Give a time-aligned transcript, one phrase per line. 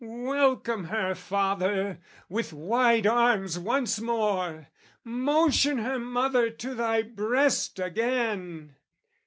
[0.03, 4.69] Welcome her, father, with wide arms once more,
[5.03, 8.73] Motion her, mother, to thy breast again!